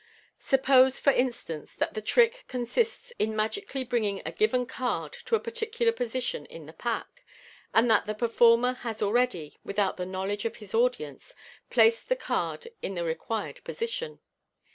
Suppose, 0.39 0.99
for 0.99 1.11
instance, 1.11 1.75
that 1.75 1.93
the 1.93 2.01
trick 2.01 2.45
con 2.47 2.61
sists 2.65 3.11
in 3.19 3.35
magically 3.35 3.83
bringing 3.83 4.19
a 4.25 4.31
given 4.31 4.65
card 4.65 5.13
to 5.25 5.35
a 5.35 5.39
particular 5.39 5.91
position 5.91 6.47
in 6.47 6.65
the 6.65 6.73
pack, 6.73 7.23
and 7.71 7.87
that 7.91 8.07
the 8.07 8.15
performer 8.15 8.73
has 8.73 9.03
already, 9.03 9.57
without 9.63 9.97
the 9.97 10.07
knowledge 10.07 10.43
of 10.43 10.55
his 10.55 10.73
audience, 10.73 11.35
placed 11.69 12.09
the 12.09 12.15
card 12.15 12.69
in 12.81 12.95
the 12.95 13.03
required 13.03 13.63
position. 13.63 14.17